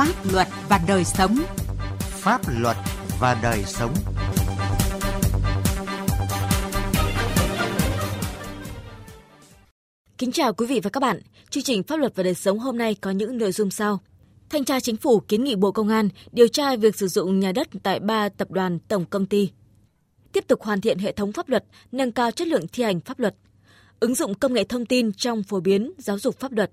[0.00, 1.36] Pháp luật và đời sống.
[1.98, 2.76] Pháp luật
[3.20, 3.94] và đời sống.
[10.18, 11.20] Kính chào quý vị và các bạn.
[11.50, 14.00] Chương trình Pháp luật và đời sống hôm nay có những nội dung sau.
[14.50, 17.52] Thanh tra Chính phủ kiến nghị Bộ Công an điều tra việc sử dụng nhà
[17.52, 19.50] đất tại ba tập đoàn tổng công ty.
[20.32, 23.18] Tiếp tục hoàn thiện hệ thống pháp luật, nâng cao chất lượng thi hành pháp
[23.18, 23.34] luật.
[24.00, 26.70] Ứng dụng công nghệ thông tin trong phổ biến giáo dục pháp luật.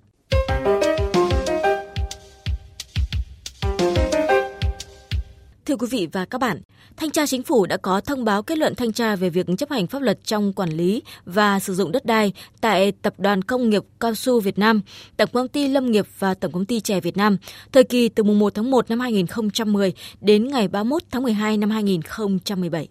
[5.68, 6.62] Thưa quý vị và các bạn,
[6.98, 9.72] Thanh tra Chính phủ đã có thông báo kết luận thanh tra về việc chấp
[9.72, 13.70] hành pháp luật trong quản lý và sử dụng đất đai tại Tập đoàn Công
[13.70, 14.82] nghiệp Cao su Việt Nam,
[15.18, 17.38] Tổng công ty Lâm nghiệp và Tổng công ty Chè Việt Nam,
[17.72, 21.70] thời kỳ từ mùng 1 tháng 1 năm 2010 đến ngày 31 tháng 12 năm
[21.70, 22.88] 2017.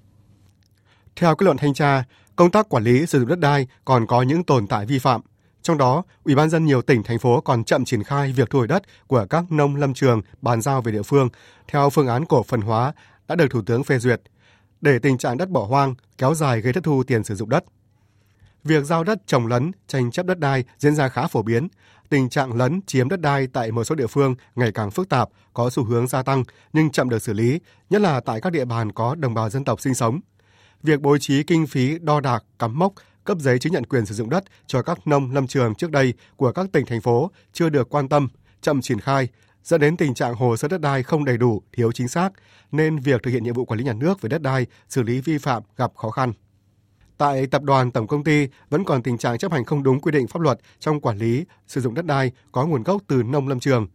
[1.16, 2.04] Theo kết luận thanh tra,
[2.36, 5.20] công tác quản lý sử dụng đất đai còn có những tồn tại vi phạm–
[5.66, 8.58] trong đó, Ủy ban dân nhiều tỉnh, thành phố còn chậm triển khai việc thu
[8.58, 11.28] hồi đất của các nông lâm trường bàn giao về địa phương
[11.68, 12.92] theo phương án cổ phần hóa
[13.28, 14.20] đã được Thủ tướng phê duyệt,
[14.80, 17.64] để tình trạng đất bỏ hoang kéo dài gây thất thu tiền sử dụng đất.
[18.64, 21.68] Việc giao đất trồng lấn, tranh chấp đất đai diễn ra khá phổ biến.
[22.08, 25.28] Tình trạng lấn chiếm đất đai tại một số địa phương ngày càng phức tạp,
[25.54, 28.64] có xu hướng gia tăng nhưng chậm được xử lý, nhất là tại các địa
[28.64, 30.20] bàn có đồng bào dân tộc sinh sống.
[30.82, 32.92] Việc bố trí kinh phí đo đạc, cắm mốc
[33.26, 36.14] cấp giấy chứng nhận quyền sử dụng đất cho các nông lâm trường trước đây
[36.36, 38.28] của các tỉnh thành phố chưa được quan tâm,
[38.60, 39.28] chậm triển khai,
[39.64, 42.30] dẫn đến tình trạng hồ sơ đất đai không đầy đủ, thiếu chính xác,
[42.72, 45.20] nên việc thực hiện nhiệm vụ quản lý nhà nước về đất đai, xử lý
[45.20, 46.32] vi phạm gặp khó khăn.
[47.18, 50.12] Tại tập đoàn tổng công ty vẫn còn tình trạng chấp hành không đúng quy
[50.12, 53.48] định pháp luật trong quản lý, sử dụng đất đai có nguồn gốc từ nông
[53.48, 53.86] lâm trường,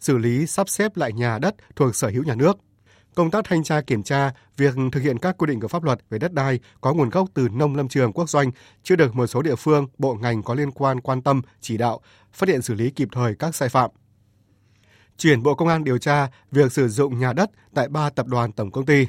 [0.00, 2.58] xử lý sắp xếp lại nhà đất thuộc sở hữu nhà nước–
[3.14, 6.00] công tác thanh tra kiểm tra việc thực hiện các quy định của pháp luật
[6.10, 8.50] về đất đai có nguồn gốc từ nông lâm trường quốc doanh
[8.82, 12.00] chưa được một số địa phương, bộ ngành có liên quan quan tâm, chỉ đạo,
[12.32, 13.90] phát hiện xử lý kịp thời các sai phạm.
[15.16, 18.52] Chuyển Bộ Công an điều tra việc sử dụng nhà đất tại ba tập đoàn
[18.52, 19.06] tổng công ty.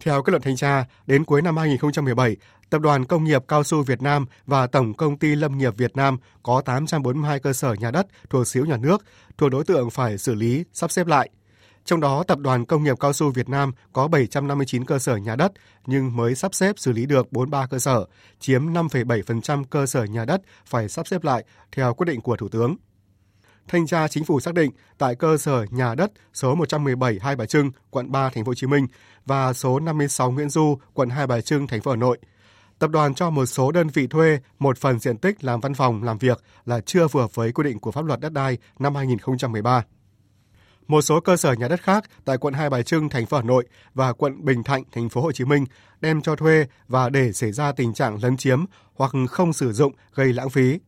[0.00, 2.36] Theo kết luận thanh tra, đến cuối năm 2017,
[2.70, 5.96] Tập đoàn Công nghiệp Cao su Việt Nam và Tổng Công ty Lâm nghiệp Việt
[5.96, 9.04] Nam có 842 cơ sở nhà đất thuộc xíu nhà nước,
[9.38, 11.30] thuộc đối tượng phải xử lý, sắp xếp lại–
[11.86, 15.36] trong đó, Tập đoàn Công nghiệp Cao su Việt Nam có 759 cơ sở nhà
[15.36, 15.52] đất
[15.86, 18.04] nhưng mới sắp xếp xử lý được 43 cơ sở,
[18.40, 22.48] chiếm 5,7% cơ sở nhà đất phải sắp xếp lại theo quyết định của Thủ
[22.48, 22.76] tướng.
[23.68, 27.46] Thanh tra Chính phủ xác định tại cơ sở nhà đất số 117 Hai Bà
[27.46, 28.86] Trưng, quận 3, thành phố Hồ Chí Minh
[29.26, 32.18] và số 56 Nguyễn Du, quận Hai Bà Trưng, thành phố Hà Nội.
[32.78, 36.02] Tập đoàn cho một số đơn vị thuê một phần diện tích làm văn phòng
[36.02, 38.94] làm việc là chưa phù hợp với quy định của pháp luật đất đai năm
[38.94, 39.84] 2013.
[40.88, 43.42] Một số cơ sở nhà đất khác tại quận Hai Bà Trưng, thành phố Hà
[43.42, 45.64] Nội và quận Bình Thạnh, thành phố Hồ Chí Minh
[46.00, 48.64] đem cho thuê và để xảy ra tình trạng lấn chiếm
[48.94, 50.78] hoặc không sử dụng gây lãng phí.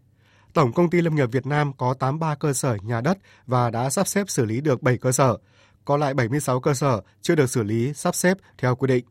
[0.54, 3.90] Tổng công ty Lâm nghiệp Việt Nam có 83 cơ sở nhà đất và đã
[3.90, 5.36] sắp xếp xử lý được 7 cơ sở,
[5.84, 9.04] còn lại 76 cơ sở chưa được xử lý sắp xếp theo quy định.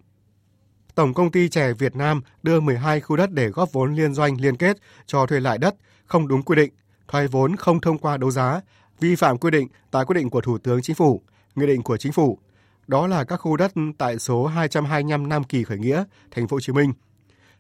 [0.95, 4.41] Tổng công ty Chè Việt Nam đưa 12 khu đất để góp vốn liên doanh
[4.41, 5.75] liên kết cho thuê lại đất
[6.05, 6.71] không đúng quy định,
[7.07, 8.61] thoái vốn không thông qua đấu giá
[8.99, 11.21] vi phạm quy định tại quyết định của Thủ tướng Chính phủ,
[11.55, 12.39] nghị định của Chính phủ.
[12.87, 16.59] Đó là các khu đất tại số 225 Nam Kỳ Khởi Nghĩa, thành phố Hồ
[16.59, 16.93] Chí Minh,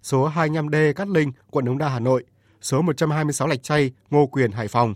[0.01, 2.23] số 25D Cát Linh, quận Đống Đa, Hà Nội,
[2.61, 4.95] số 126 Lạch Tray, Ngô Quyền, Hải Phòng,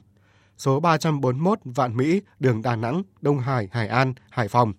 [0.57, 4.73] số 341 Vạn Mỹ, đường Đà Nẵng, Đông Hải, Hải An, Hải Phòng,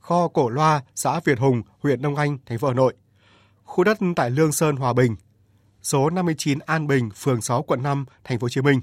[0.00, 2.94] kho Cổ Loa, xã Việt Hùng, huyện Đông Anh, thành phố Hà Nội,
[3.64, 5.16] khu đất tại Lương Sơn, Hòa Bình,
[5.82, 8.80] số 59 An Bình, phường 6, quận 5, thành phố Hồ Chí Minh,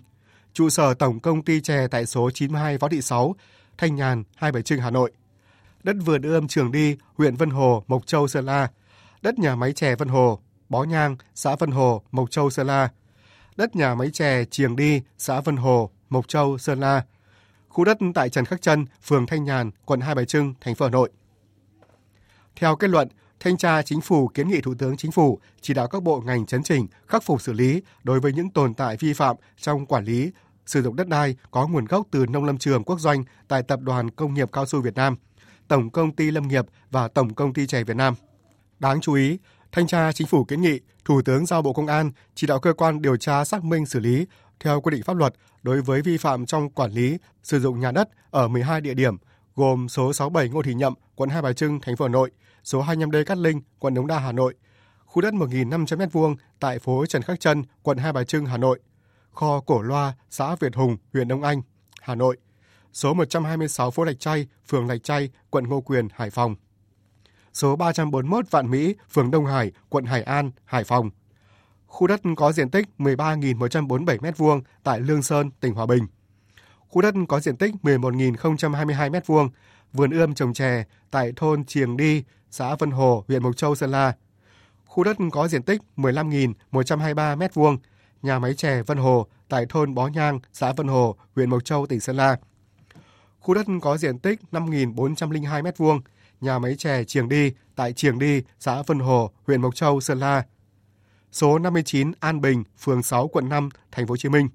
[0.53, 3.35] trụ sở Tổng công ty chè tại số 92 Võ Thị 6,
[3.77, 5.11] Thanh Nhàn, Hai Bà Trưng, Hà Nội.
[5.83, 8.67] Đất vườn ươm Trường Đi, huyện Vân Hồ, Mộc Châu, Sơn La.
[9.21, 10.39] Đất nhà máy chè Vân Hồ,
[10.69, 12.89] Bó Nhang, xã Vân Hồ, Mộc Châu, Sơn La.
[13.55, 17.03] Đất nhà máy chè triềng Đi, xã Vân Hồ, Mộc Châu, Sơn La.
[17.69, 20.85] Khu đất tại Trần Khắc Trân, phường Thanh Nhàn, quận Hai Bà Trưng, thành phố
[20.85, 21.09] Hà Nội.
[22.55, 23.07] Theo kết luận,
[23.43, 26.45] Thanh tra Chính phủ kiến nghị Thủ tướng Chính phủ chỉ đạo các bộ ngành
[26.45, 30.05] chấn chỉnh, khắc phục xử lý đối với những tồn tại vi phạm trong quản
[30.05, 30.31] lý,
[30.65, 33.79] sử dụng đất đai có nguồn gốc từ nông lâm trường quốc doanh tại Tập
[33.81, 35.15] đoàn Công nghiệp Cao su Việt Nam,
[35.67, 38.13] Tổng Công ty Lâm nghiệp và Tổng Công ty Chè Việt Nam.
[38.79, 39.37] Đáng chú ý,
[39.71, 42.73] Thanh tra Chính phủ kiến nghị Thủ tướng giao Bộ Công an chỉ đạo cơ
[42.73, 44.25] quan điều tra xác minh xử lý
[44.59, 45.33] theo quy định pháp luật
[45.63, 49.17] đối với vi phạm trong quản lý sử dụng nhà đất ở 12 địa điểm
[49.55, 52.31] gồm số 67 Ngô Thị Nhậm, quận Hai Bà Trưng, thành phố Hà Nội,
[52.63, 54.53] số 25D Cát Linh, quận Đống Đa, Hà Nội,
[55.05, 58.79] khu đất 1.500 m2 tại phố Trần Khắc Trân, quận Hai Bà Trưng, Hà Nội,
[59.31, 61.61] kho Cổ Loa, xã Việt Hùng, huyện Đông Anh,
[62.01, 62.37] Hà Nội,
[62.93, 66.55] số 126 phố Lạch Tray, phường Lạch Tray, quận Ngô Quyền, Hải Phòng,
[67.53, 71.09] số 341 Vạn Mỹ, phường Đông Hải, quận Hải An, Hải Phòng,
[71.87, 76.07] khu đất có diện tích 13.147 m2 tại Lương Sơn, tỉnh Hòa Bình,
[76.91, 79.49] Khu đất có diện tích 11.022 m2,
[79.93, 83.91] vườn ươm trồng chè tại thôn Triềng Đi, xã Vân Hồ, huyện Mộc Châu, Sơn
[83.91, 84.13] La.
[84.85, 87.77] Khu đất có diện tích 15.123 m2,
[88.21, 91.85] nhà máy chè Vân Hồ tại thôn Bó Nhang, xã Vân Hồ, huyện Mộc Châu,
[91.85, 92.37] tỉnh Sơn La.
[93.39, 95.99] Khu đất có diện tích 5.402 m2,
[96.41, 100.19] nhà máy chè Triềng Đi tại Triềng Đi, xã Vân Hồ, huyện Mộc Châu, Sơn
[100.19, 100.43] La.
[101.31, 104.47] Số 59 An Bình, phường 6, quận 5, thành phố Hồ Chí Minh.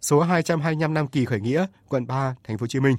[0.00, 2.96] Số 225 Nam Kỳ Khởi Nghĩa, quận 3, thành phố Hồ Chí Minh.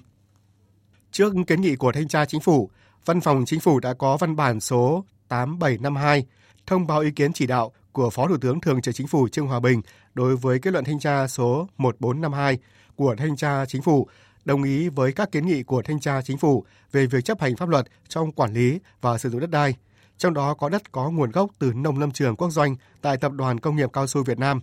[1.11, 2.69] Trước kiến nghị của thanh tra chính phủ,
[3.05, 6.25] Văn phòng Chính phủ đã có văn bản số 8752
[6.65, 9.47] thông báo ý kiến chỉ đạo của Phó Thủ tướng Thường trực Chính phủ Trương
[9.47, 9.81] Hòa Bình
[10.13, 12.57] đối với kết luận thanh tra số 1452
[12.95, 14.07] của thanh tra chính phủ
[14.45, 17.55] đồng ý với các kiến nghị của thanh tra chính phủ về việc chấp hành
[17.55, 19.75] pháp luật trong quản lý và sử dụng đất đai,
[20.17, 23.31] trong đó có đất có nguồn gốc từ nông lâm trường quốc doanh tại Tập
[23.31, 24.61] đoàn Công nghiệp Cao su Việt Nam,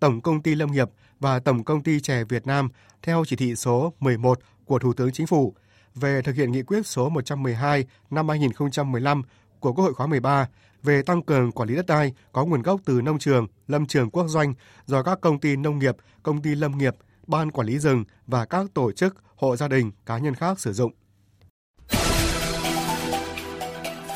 [0.00, 0.88] Tổng công ty Lâm nghiệp
[1.20, 2.68] và Tổng công ty chè Việt Nam
[3.02, 5.54] theo chỉ thị số 11 của Thủ tướng Chính phủ
[5.94, 9.22] về thực hiện nghị quyết số 112 năm 2015
[9.60, 10.48] của Quốc hội khóa 13
[10.82, 14.10] về tăng cường quản lý đất đai có nguồn gốc từ nông trường, lâm trường
[14.10, 14.54] quốc doanh
[14.86, 16.94] do các công ty nông nghiệp, công ty lâm nghiệp,
[17.26, 20.72] ban quản lý rừng và các tổ chức, hộ gia đình, cá nhân khác sử
[20.72, 20.92] dụng.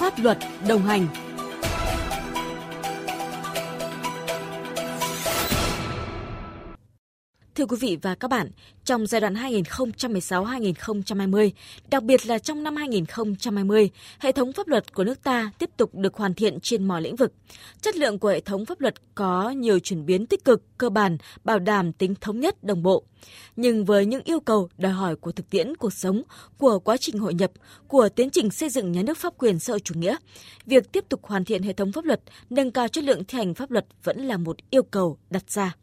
[0.01, 0.39] Pháp luật
[0.69, 1.30] đồng hành
[7.55, 8.49] Thưa quý vị và các bạn,
[8.85, 11.51] trong giai đoạn 2016-2020,
[11.91, 15.95] đặc biệt là trong năm 2020, hệ thống pháp luật của nước ta tiếp tục
[15.95, 17.33] được hoàn thiện trên mọi lĩnh vực.
[17.81, 21.19] Chất lượng của hệ thống pháp luật có nhiều chuyển biến tích cực, cơ bản,
[21.45, 23.05] bảo đảm tính thống nhất, đồng bộ.
[23.57, 26.23] Nhưng với những yêu cầu đòi hỏi của thực tiễn cuộc sống,
[26.59, 27.51] của quá trình hội nhập,
[27.89, 30.17] của tiến trình xây dựng nhà nước pháp quyền xã hội chủ nghĩa,
[30.67, 32.21] việc tiếp tục hoàn thiện hệ thống pháp luật,
[32.51, 35.75] nâng cao chất lượng thi hành pháp luật vẫn là một yêu cầu đặt ra.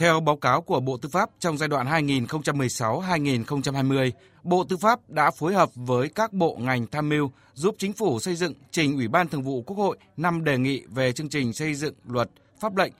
[0.00, 4.10] Theo báo cáo của Bộ Tư pháp, trong giai đoạn 2016-2020,
[4.42, 8.20] Bộ Tư pháp đã phối hợp với các bộ ngành tham mưu giúp chính phủ
[8.20, 11.52] xây dựng trình Ủy ban Thường vụ Quốc hội năm đề nghị về chương trình
[11.52, 12.30] xây dựng luật,
[12.60, 12.92] pháp lệnh.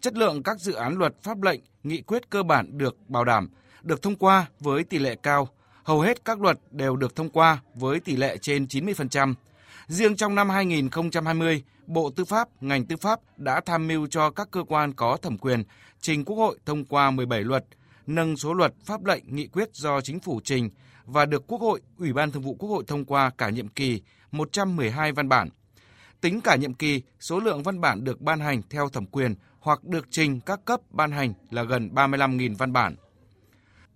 [0.00, 3.48] Chất lượng các dự án luật, pháp lệnh, nghị quyết cơ bản được bảo đảm,
[3.82, 5.48] được thông qua với tỷ lệ cao.
[5.82, 9.34] Hầu hết các luật đều được thông qua với tỷ lệ trên 90%.
[9.88, 14.48] Riêng trong năm 2020, Bộ Tư pháp, ngành tư pháp đã tham mưu cho các
[14.50, 15.64] cơ quan có thẩm quyền
[16.00, 17.64] trình Quốc hội thông qua 17 luật,
[18.06, 20.70] nâng số luật, pháp lệnh, nghị quyết do chính phủ trình
[21.04, 24.02] và được Quốc hội, Ủy ban Thường vụ Quốc hội thông qua cả nhiệm kỳ
[24.32, 25.48] 112 văn bản.
[26.20, 29.84] Tính cả nhiệm kỳ, số lượng văn bản được ban hành theo thẩm quyền hoặc
[29.84, 32.96] được trình các cấp ban hành là gần 35.000 văn bản.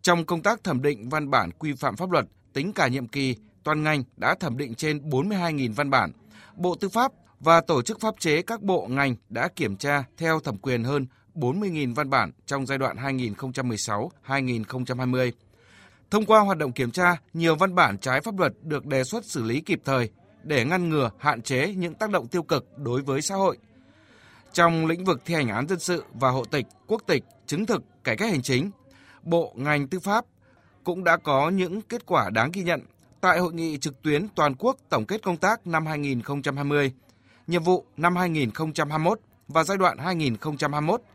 [0.03, 3.37] Trong công tác thẩm định văn bản quy phạm pháp luật, tính cả nhiệm kỳ,
[3.67, 6.13] toàn ngành đã thẩm định trên 42.000 văn bản.
[6.57, 10.41] Bộ Tư pháp và tổ chức pháp chế các bộ ngành đã kiểm tra theo
[10.41, 15.33] thẩm quyền hơn 40.000 văn bản trong giai đoạn 2016-2020.
[16.11, 19.25] Thông qua hoạt động kiểm tra, nhiều văn bản trái pháp luật được đề xuất
[19.25, 20.11] xử lý kịp thời
[20.43, 23.59] để ngăn ngừa, hạn chế những tác động tiêu cực đối với xã hội.
[24.53, 27.83] Trong lĩnh vực thi hành án dân sự và hộ tịch, quốc tịch, chứng thực,
[28.05, 28.71] cải cách hành chính,
[29.23, 30.25] Bộ ngành tư pháp
[30.85, 32.81] cũng đã có những kết quả đáng ghi nhận
[33.27, 36.93] tại hội nghị trực tuyến toàn quốc tổng kết công tác năm 2020,
[37.47, 39.99] nhiệm vụ năm 2021 và giai đoạn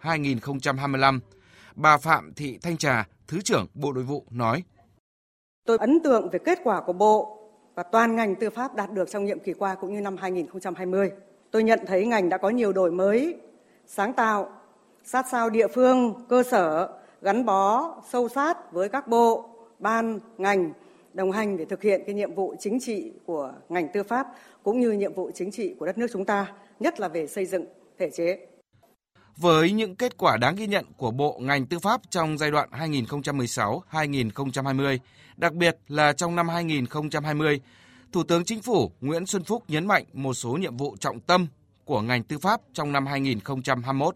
[0.03, 1.19] 2021-2025.
[1.75, 4.63] Bà Phạm Thị Thanh Trà, Thứ trưởng Bộ Nội vụ nói:
[5.65, 7.37] Tôi ấn tượng về kết quả của Bộ
[7.75, 11.11] và toàn ngành tư pháp đạt được trong nhiệm kỳ qua cũng như năm 2020.
[11.51, 13.35] Tôi nhận thấy ngành đã có nhiều đổi mới,
[13.87, 14.49] sáng tạo,
[15.03, 16.89] sát sao địa phương, cơ sở,
[17.21, 19.49] gắn bó sâu sát với các bộ,
[19.79, 20.73] ban, ngành
[21.13, 24.27] đồng hành để thực hiện cái nhiệm vụ chính trị của ngành tư pháp
[24.63, 27.45] cũng như nhiệm vụ chính trị của đất nước chúng ta, nhất là về xây
[27.45, 27.65] dựng
[27.99, 28.47] thể chế.
[29.37, 32.69] Với những kết quả đáng ghi nhận của Bộ ngành tư pháp trong giai đoạn
[32.71, 34.97] 2016-2020,
[35.37, 37.61] đặc biệt là trong năm 2020,
[38.11, 41.47] Thủ tướng Chính phủ Nguyễn Xuân Phúc nhấn mạnh một số nhiệm vụ trọng tâm
[41.85, 44.15] của ngành tư pháp trong năm 2021.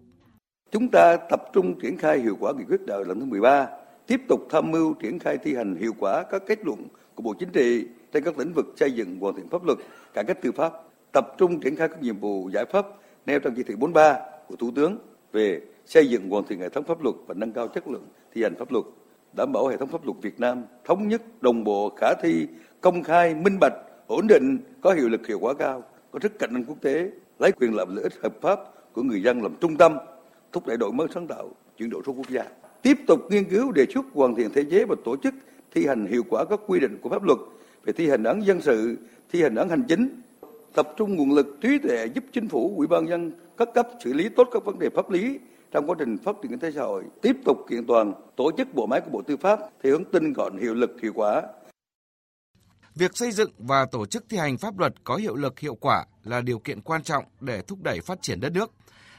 [0.72, 3.68] Chúng ta tập trung triển khai hiệu quả nghị quyết đại hội lần thứ 13,
[4.08, 7.34] tiếp tục tham mưu triển khai thi hành hiệu quả các kết luận của Bộ
[7.40, 9.78] Chính trị trên các lĩnh vực xây dựng hoàn thiện pháp luật,
[10.14, 10.74] cải cách tư pháp,
[11.12, 12.86] tập trung triển khai các nhiệm vụ giải pháp
[13.26, 14.98] nêu trong chỉ thị 43 của Thủ tướng
[15.32, 18.44] về xây dựng hoàn thiện hệ thống pháp luật và nâng cao chất lượng thi
[18.44, 18.86] hành pháp luật,
[19.34, 22.48] đảm bảo hệ thống pháp luật Việt Nam thống nhất, đồng bộ, khả thi,
[22.82, 23.74] công khai, minh bạch,
[24.08, 27.52] ổn định, có hiệu lực hiệu quả cao, có sức cạnh tranh quốc tế, lấy
[27.52, 28.60] quyền lợi lợi ích hợp pháp
[28.94, 29.98] của người dân làm trung tâm,
[30.52, 32.44] thúc đẩy đổi mới sáng tạo, chuyển đổi số quốc gia.
[32.86, 35.34] Tiếp tục nghiên cứu đề xuất hoàn thiện thể chế và tổ chức
[35.74, 37.39] thi hành hiệu quả các quy định của pháp luật
[37.84, 38.98] về thi hành án dân sự,
[39.32, 40.22] thi hành án hành chính,
[40.74, 44.13] tập trung nguồn lực trí tuệ giúp chính phủ, ủy ban dân các cấp xử
[44.13, 45.39] lý tốt các vấn đề pháp lý
[45.72, 48.74] trong quá trình phát triển kinh tế xã hội, tiếp tục kiện toàn tổ chức
[48.74, 51.42] bộ máy của Bộ Tư pháp theo hướng tinh gọn, hiệu lực, hiệu quả.
[52.96, 56.06] Việc xây dựng và tổ chức thi hành pháp luật có hiệu lực hiệu quả
[56.24, 58.72] là điều kiện quan trọng để thúc đẩy phát triển đất nước.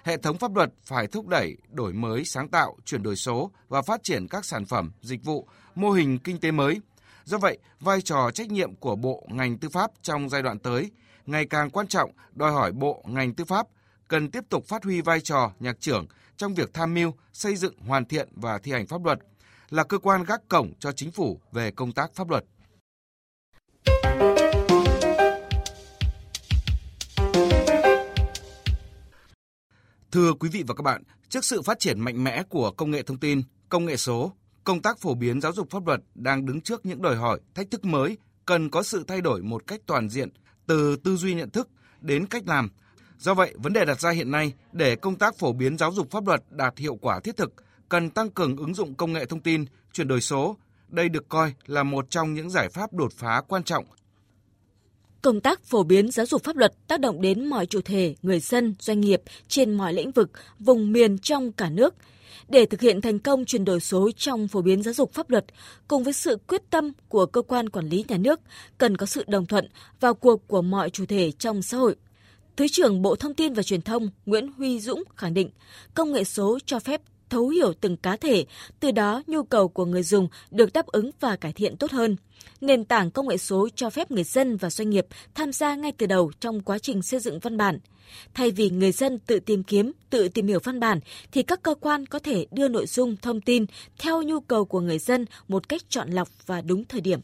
[0.07, 3.83] Hệ thống pháp luật phải thúc đẩy đổi mới, sáng tạo, chuyển đổi số và
[3.83, 6.81] phát triển các sản phẩm, dịch vụ, mô hình kinh tế mới.
[7.25, 10.91] Do vậy, vai trò trách nhiệm của Bộ ngành tư pháp trong giai đoạn tới
[11.27, 13.67] ngày càng quan trọng, đòi hỏi Bộ ngành tư pháp
[14.09, 17.79] cần tiếp tục phát huy vai trò nhạc trưởng trong việc tham mưu, xây dựng,
[17.79, 19.19] hoàn thiện và thi hành pháp luật,
[19.71, 22.45] là cơ quan gác cổng cho chính phủ về công tác pháp luật.
[30.17, 33.03] Thưa quý vị và các bạn, trước sự phát triển mạnh mẽ của công nghệ
[33.03, 34.33] thông tin, công nghệ số,
[34.65, 37.71] công tác phổ biến giáo dục pháp luật đang đứng trước những đòi hỏi, thách
[37.71, 40.29] thức mới, cần có sự thay đổi một cách toàn diện
[40.67, 41.69] từ tư duy nhận thức
[42.01, 42.71] đến cách làm.
[43.19, 46.11] Do vậy, vấn đề đặt ra hiện nay để công tác phổ biến giáo dục
[46.11, 47.53] pháp luật đạt hiệu quả thiết thực,
[47.89, 50.57] cần tăng cường ứng dụng công nghệ thông tin, chuyển đổi số.
[50.89, 53.85] Đây được coi là một trong những giải pháp đột phá quan trọng
[55.27, 58.41] Công tác phổ biến giáo dục pháp luật tác động đến mọi chủ thể, người
[58.41, 61.95] dân, doanh nghiệp trên mọi lĩnh vực, vùng miền trong cả nước.
[62.49, 65.45] Để thực hiện thành công chuyển đổi số trong phổ biến giáo dục pháp luật,
[65.89, 68.41] cùng với sự quyết tâm của cơ quan quản lý nhà nước,
[68.79, 69.69] cần có sự đồng thuận
[70.01, 71.97] vào cuộc của mọi chủ thể trong xã hội.
[72.57, 75.51] Thứ trưởng Bộ Thông tin và Truyền thông Nguyễn Huy Dũng khẳng định,
[75.95, 78.45] công nghệ số cho phép thấu hiểu từng cá thể,
[78.81, 82.17] từ đó nhu cầu của người dùng được đáp ứng và cải thiện tốt hơn.
[82.61, 85.93] Nền tảng công nghệ số cho phép người dân và doanh nghiệp tham gia ngay
[85.99, 87.79] từ đầu trong quá trình xây dựng văn bản.
[88.35, 91.01] Thay vì người dân tự tìm kiếm, tự tìm hiểu văn bản,
[91.33, 93.67] thì các cơ quan có thể đưa nội dung, thông tin
[93.99, 97.21] theo nhu cầu của người dân một cách chọn lọc và đúng thời điểm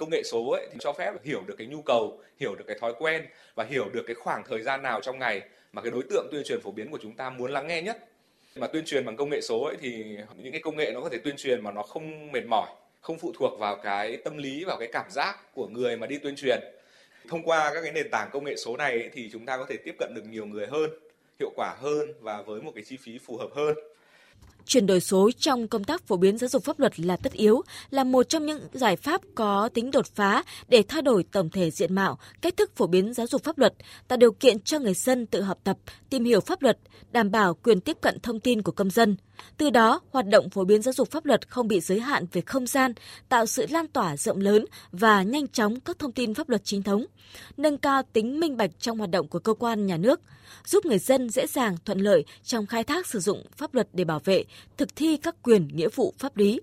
[0.00, 2.78] công nghệ số ấy thì cho phép hiểu được cái nhu cầu, hiểu được cái
[2.80, 5.40] thói quen và hiểu được cái khoảng thời gian nào trong ngày
[5.72, 8.09] mà cái đối tượng tuyên truyền phổ biến của chúng ta muốn lắng nghe nhất
[8.56, 11.08] mà tuyên truyền bằng công nghệ số ấy thì những cái công nghệ nó có
[11.08, 12.68] thể tuyên truyền mà nó không mệt mỏi
[13.00, 16.18] không phụ thuộc vào cái tâm lý vào cái cảm giác của người mà đi
[16.18, 16.60] tuyên truyền.
[17.28, 19.66] Thông qua các cái nền tảng công nghệ số này ấy, thì chúng ta có
[19.68, 20.90] thể tiếp cận được nhiều người hơn
[21.40, 23.74] hiệu quả hơn và với một cái chi phí phù hợp hơn.
[24.66, 27.62] Chuyển đổi số trong công tác phổ biến giáo dục pháp luật là tất yếu,
[27.90, 31.70] là một trong những giải pháp có tính đột phá để thay đổi tổng thể
[31.70, 33.74] diện mạo, cách thức phổ biến giáo dục pháp luật,
[34.08, 35.78] tạo điều kiện cho người dân tự học tập,
[36.10, 36.78] tìm hiểu pháp luật,
[37.12, 39.16] đảm bảo quyền tiếp cận thông tin của công dân.
[39.56, 42.40] Từ đó, hoạt động phổ biến giáo dục pháp luật không bị giới hạn về
[42.40, 42.92] không gian,
[43.28, 46.82] tạo sự lan tỏa rộng lớn và nhanh chóng các thông tin pháp luật chính
[46.82, 47.06] thống,
[47.56, 50.20] nâng cao tính minh bạch trong hoạt động của cơ quan nhà nước,
[50.66, 54.04] giúp người dân dễ dàng thuận lợi trong khai thác sử dụng pháp luật để
[54.04, 54.44] bảo vệ,
[54.76, 56.60] thực thi các quyền nghĩa vụ pháp lý.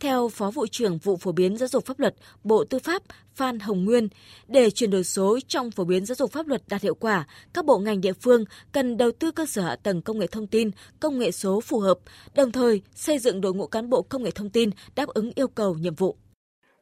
[0.00, 3.02] Theo Phó vụ trưởng vụ phổ biến giáo dục pháp luật Bộ Tư pháp
[3.34, 4.08] Phan Hồng Nguyên,
[4.48, 7.64] để chuyển đổi số trong phổ biến giáo dục pháp luật đạt hiệu quả, các
[7.64, 10.70] bộ ngành địa phương cần đầu tư cơ sở hạ tầng công nghệ thông tin,
[11.00, 11.98] công nghệ số phù hợp,
[12.34, 15.48] đồng thời xây dựng đội ngũ cán bộ công nghệ thông tin đáp ứng yêu
[15.48, 16.16] cầu nhiệm vụ.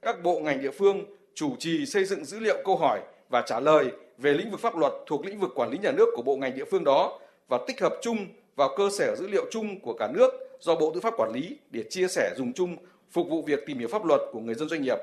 [0.03, 3.61] Các bộ ngành địa phương chủ trì xây dựng dữ liệu câu hỏi và trả
[3.61, 3.87] lời
[4.19, 6.55] về lĩnh vực pháp luật thuộc lĩnh vực quản lý nhà nước của bộ ngành
[6.55, 8.17] địa phương đó và tích hợp chung
[8.57, 11.57] vào cơ sở dữ liệu chung của cả nước do Bộ Tư pháp quản lý
[11.71, 12.77] để chia sẻ dùng chung
[13.11, 14.99] phục vụ việc tìm hiểu pháp luật của người dân doanh nghiệp.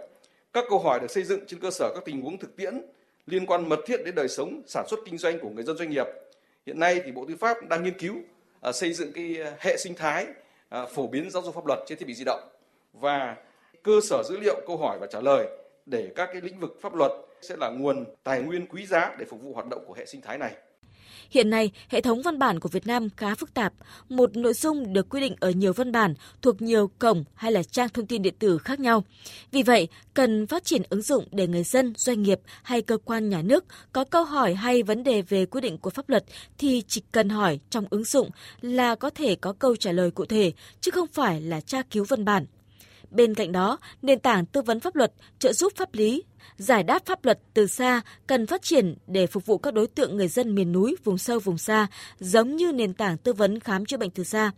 [0.53, 2.81] Các câu hỏi được xây dựng trên cơ sở các tình huống thực tiễn
[3.25, 5.89] liên quan mật thiết đến đời sống, sản xuất, kinh doanh của người dân doanh
[5.89, 6.07] nghiệp.
[6.65, 8.15] Hiện nay thì Bộ Tư pháp đang nghiên cứu
[8.61, 10.25] à, xây dựng cái à, hệ sinh thái
[10.69, 12.49] à, phổ biến giáo dục pháp luật trên thiết bị di động
[12.93, 13.35] và
[13.83, 15.47] cơ sở dữ liệu câu hỏi và trả lời
[15.85, 19.25] để các cái lĩnh vực pháp luật sẽ là nguồn tài nguyên quý giá để
[19.25, 20.55] phục vụ hoạt động của hệ sinh thái này.
[21.31, 23.73] Hiện nay, hệ thống văn bản của Việt Nam khá phức tạp.
[24.09, 27.63] Một nội dung được quy định ở nhiều văn bản thuộc nhiều cổng hay là
[27.63, 29.03] trang thông tin điện tử khác nhau.
[29.51, 33.29] Vì vậy, cần phát triển ứng dụng để người dân, doanh nghiệp hay cơ quan
[33.29, 36.23] nhà nước có câu hỏi hay vấn đề về quy định của pháp luật
[36.57, 38.29] thì chỉ cần hỏi trong ứng dụng
[38.61, 42.05] là có thể có câu trả lời cụ thể, chứ không phải là tra cứu
[42.09, 42.45] văn bản.
[43.11, 46.23] Bên cạnh đó, nền tảng tư vấn pháp luật, trợ giúp pháp lý,
[46.57, 50.17] giải đáp pháp luật từ xa cần phát triển để phục vụ các đối tượng
[50.17, 51.87] người dân miền núi, vùng sâu, vùng xa,
[52.19, 54.51] giống như nền tảng tư vấn khám chữa bệnh từ xa.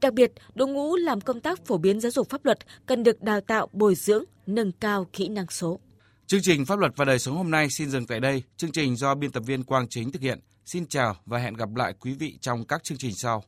[0.00, 3.22] Đặc biệt, đội ngũ làm công tác phổ biến giáo dục pháp luật cần được
[3.22, 5.80] đào tạo, bồi dưỡng, nâng cao kỹ năng số.
[6.26, 8.42] Chương trình Pháp luật và đời sống hôm nay xin dừng tại đây.
[8.56, 10.38] Chương trình do biên tập viên Quang Chính thực hiện.
[10.64, 13.44] Xin chào và hẹn gặp lại quý vị trong các chương trình sau.